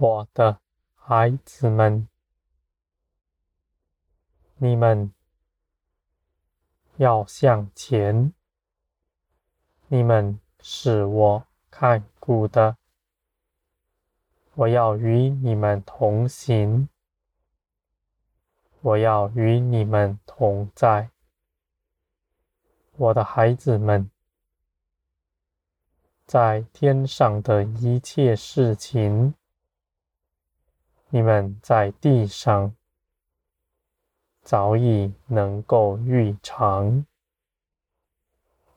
[0.00, 0.60] 我的
[0.94, 2.06] 孩子们，
[4.58, 5.12] 你们
[6.98, 8.32] 要向前，
[9.88, 12.76] 你们是我看顾的，
[14.54, 16.88] 我要与你们同行，
[18.82, 21.10] 我要与你们同在，
[22.92, 24.08] 我的孩子们，
[26.24, 29.34] 在天上的一切事情。
[31.10, 32.74] 你们在地上
[34.42, 37.06] 早已能够预尝，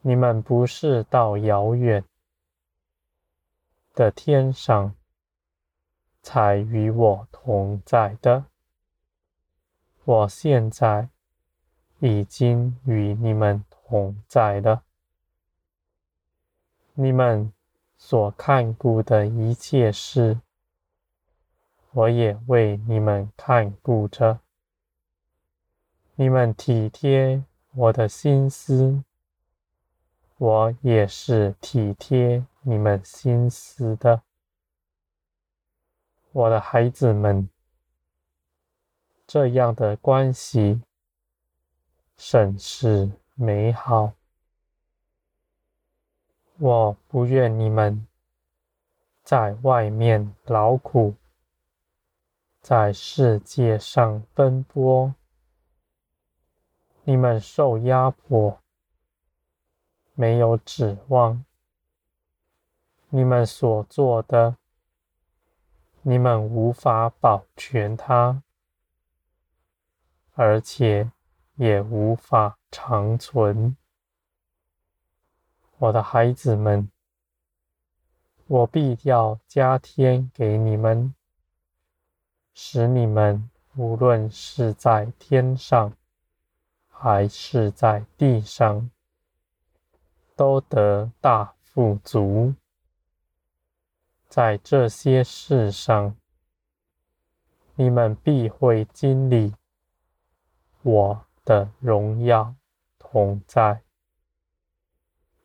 [0.00, 2.04] 你们不是到遥远
[3.94, 4.94] 的天上
[6.22, 8.44] 才与我同在的，
[10.04, 11.08] 我现在
[11.98, 14.84] 已经与你们同在了。
[16.94, 17.52] 你们
[17.98, 20.40] 所看顾的一切事。
[21.92, 24.38] 我也为你们看顾着，
[26.14, 27.42] 你们体贴
[27.74, 29.02] 我的心思，
[30.36, 34.22] 我也是体贴你们心思的，
[36.30, 37.48] 我的孩子们。
[39.26, 40.82] 这样的关系
[42.16, 44.12] 甚是美好，
[46.58, 48.06] 我不愿你们
[49.22, 51.14] 在外面劳苦。
[52.60, 55.14] 在世界上奔波，
[57.04, 58.60] 你们受压迫，
[60.14, 61.42] 没有指望。
[63.08, 64.56] 你们所做的，
[66.02, 68.42] 你们无法保全它，
[70.34, 71.10] 而且
[71.56, 73.74] 也无法长存。
[75.78, 76.90] 我的孩子们，
[78.46, 81.14] 我必要加添给你们。
[82.62, 85.96] 使你们无论是在天上，
[86.88, 88.90] 还是在地上，
[90.36, 92.54] 都得大富足。
[94.28, 96.14] 在这些事上，
[97.76, 99.54] 你们必会经历
[100.82, 102.54] 我的荣耀
[102.98, 103.80] 同在，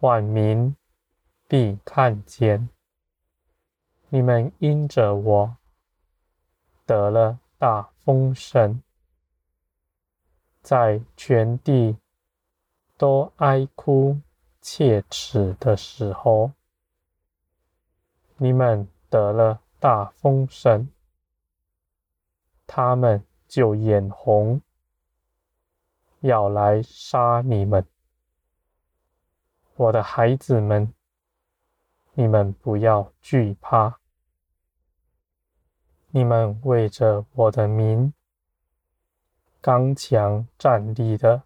[0.00, 0.74] 万民
[1.46, 2.68] 必看见
[4.08, 5.56] 你们因着我。
[6.86, 8.80] 得了大丰盛，
[10.62, 11.98] 在全地
[12.96, 14.20] 都哀哭
[14.60, 16.52] 切齿的时候，
[18.36, 20.88] 你们得了大丰盛，
[22.68, 24.62] 他们就眼红，
[26.20, 27.84] 要来杀你们。
[29.74, 30.94] 我的孩子们，
[32.14, 33.98] 你们不要惧怕。
[36.16, 38.14] 你们为着我的名
[39.60, 41.42] 刚强站立的，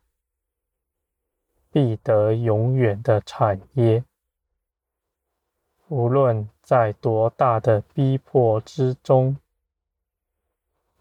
[1.72, 4.04] 必得永远的产业。
[5.88, 9.36] 无论在多大的逼迫之中，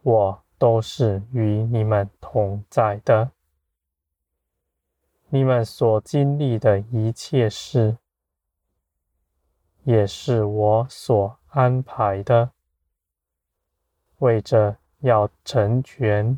[0.01, 3.29] 我都是与你们同在的。
[5.27, 7.99] 你们所经历的一切事，
[9.83, 12.49] 也是我所安排的。
[14.19, 16.37] 为着要成全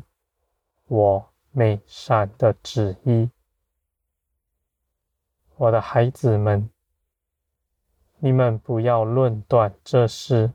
[0.86, 3.28] 我美善的旨意，
[5.56, 6.70] 我的孩子们，
[8.18, 10.52] 你们不要论断这事，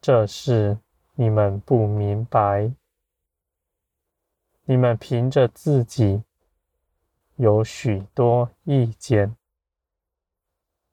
[0.00, 0.78] 这事
[1.14, 2.72] 你们不明白，
[4.64, 6.24] 你们凭着自己
[7.36, 9.36] 有许多意见，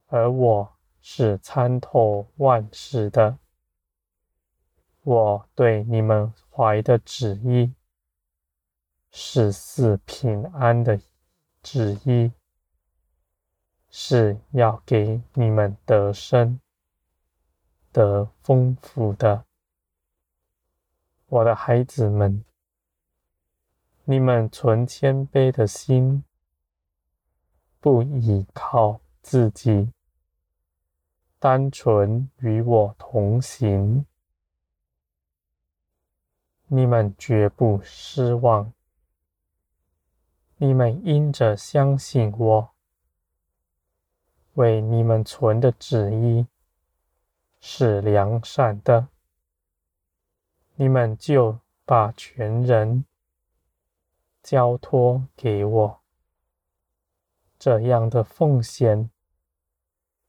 [0.08, 0.72] 而我
[1.02, 3.36] 是参透万事的。
[5.10, 7.74] 我对你们怀的旨意
[9.10, 11.02] 是赐平安的
[11.64, 12.32] 旨意，
[13.90, 16.62] 是要给你们得生、
[17.92, 19.44] 得丰富的。
[21.26, 22.46] 我的孩子们，
[24.04, 26.24] 你们存谦卑的心，
[27.80, 29.92] 不倚靠自己，
[31.40, 34.06] 单纯与我同行。
[36.72, 38.72] 你们绝不失望。
[40.58, 42.70] 你们因着相信我，
[44.54, 46.46] 为你们存的旨意
[47.60, 49.08] 是良善的，
[50.76, 53.04] 你们就把全人
[54.44, 56.00] 交托给我。
[57.58, 59.10] 这样的奉献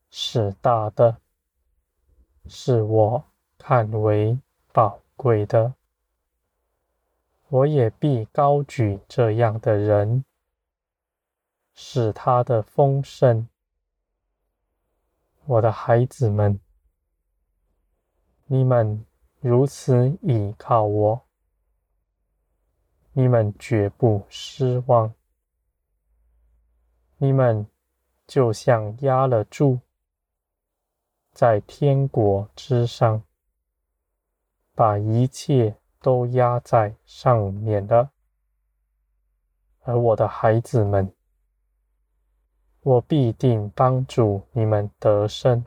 [0.08, 1.20] 是大的，
[2.46, 3.24] 是我
[3.58, 4.38] 看为
[4.72, 5.74] 宝贵的。
[7.52, 10.24] 我也必高举这样的人，
[11.74, 13.48] 使他的丰盛。
[15.46, 16.60] 我的孩子们，
[18.46, 19.04] 你们
[19.40, 21.26] 如此倚靠我，
[23.14, 25.12] 你们绝不失望。
[27.16, 27.66] 你们
[28.28, 29.80] 就像压了注，
[31.32, 33.24] 在天国之上，
[34.72, 35.79] 把一切。
[36.00, 38.10] 都压在上面了，
[39.82, 41.12] 而我的孩子们，
[42.80, 45.62] 我必定帮助你们得胜，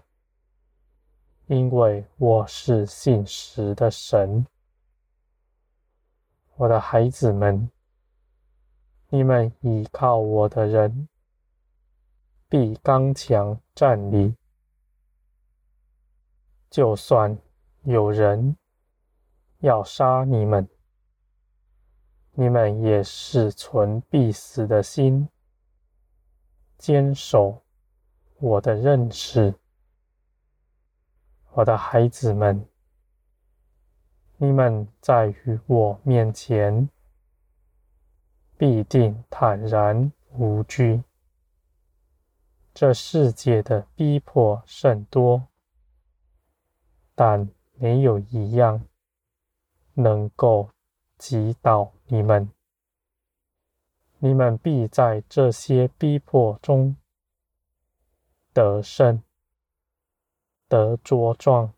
[1.46, 4.46] 因为我是信实的神。
[6.56, 7.70] 我的孩子们，
[9.10, 11.08] 你们倚靠我的人，
[12.50, 14.36] 必刚强站立，
[16.72, 17.38] 就算
[17.84, 18.58] 有人。
[19.64, 20.68] 要杀你们，
[22.34, 25.30] 你们也是存必死的心，
[26.78, 27.64] 坚守
[28.40, 29.56] 我的认识。
[31.52, 32.68] 我的孩子们，
[34.36, 36.90] 你们在于我面前，
[38.58, 41.02] 必定坦然无惧。
[42.74, 45.48] 这世界的逼迫甚多，
[47.16, 48.86] 但没有一样。
[49.96, 50.70] 能够
[51.18, 52.50] 击倒你们，
[54.18, 56.96] 你们必在这些逼迫中
[58.52, 59.22] 得胜、
[60.68, 61.74] 得茁壮，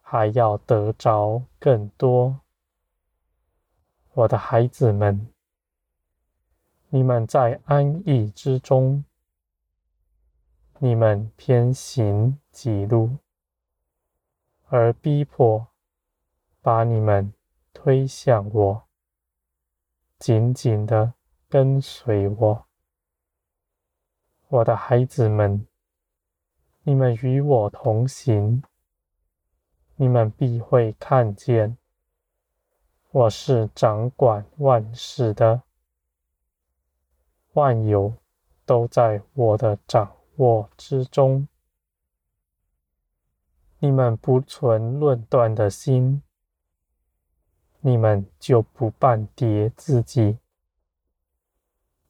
[0.00, 2.40] 还要得着更多。
[4.12, 5.32] 我的孩子们，
[6.88, 9.04] 你们在安逸之中，
[10.78, 13.16] 你们偏行己路，
[14.66, 15.66] 而逼迫。
[16.68, 17.32] 把你们
[17.72, 18.82] 推向我，
[20.18, 21.14] 紧紧的
[21.48, 22.66] 跟随我，
[24.48, 25.66] 我的孩子们，
[26.82, 28.62] 你们与我同行，
[29.96, 31.78] 你们必会看见，
[33.12, 35.62] 我是掌管万事的，
[37.54, 38.12] 万有
[38.66, 41.48] 都在我的掌握之中，
[43.78, 46.22] 你们不存论断的心。
[47.80, 50.38] 你们就不半跌自己。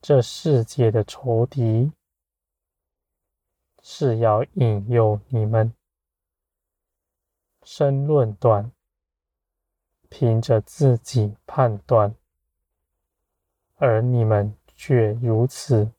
[0.00, 1.92] 这世界的仇敌
[3.82, 5.74] 是要引诱你们
[7.62, 8.72] 生论断，
[10.08, 12.14] 凭着自己判断，
[13.74, 15.92] 而你们却如此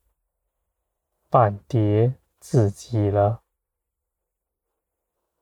[1.30, 3.44] 半跌自己了，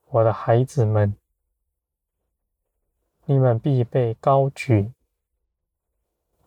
[0.08, 1.16] 我的孩子们。
[3.30, 4.94] 你们必被高举，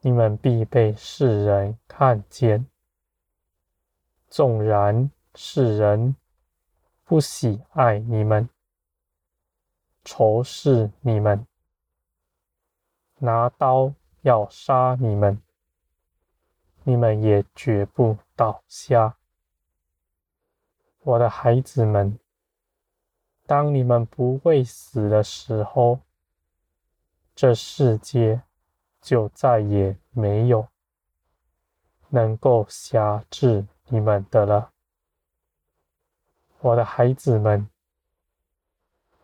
[0.00, 2.64] 你们必被世人看见。
[4.30, 6.16] 纵然世人
[7.04, 8.48] 不喜爱你们，
[10.06, 11.46] 仇视你们，
[13.18, 15.38] 拿刀要杀你们，
[16.84, 19.18] 你们也绝不倒下。
[21.00, 22.18] 我的孩子们，
[23.44, 26.00] 当你们不会死的时候，
[27.40, 28.42] 这世界
[29.00, 30.68] 就再也没有
[32.10, 34.72] 能够辖制你们的了，
[36.58, 37.66] 我的孩子们，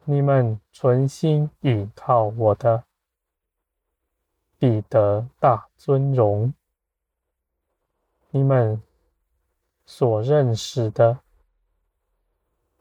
[0.05, 2.85] 你们存心倚靠我的，
[4.59, 6.55] 必得大尊荣；
[8.31, 8.81] 你们
[9.85, 11.21] 所认识的，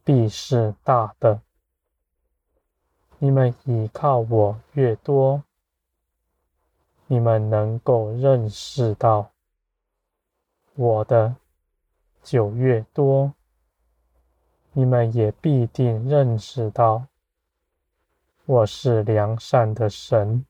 [0.06, 1.42] 必是大的。
[3.26, 5.44] 你们倚靠我越多，
[7.08, 9.32] 你们能够认识到
[10.76, 11.36] 我的
[12.22, 13.34] 就越多，
[14.74, 17.08] 你们也必定认识到
[18.46, 20.46] 我是良善的神，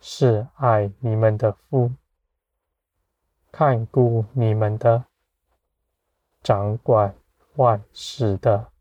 [0.00, 1.92] 是爱你们的父，
[3.52, 5.04] 看顾你们的，
[6.42, 7.14] 掌管
[7.54, 8.72] 万事的。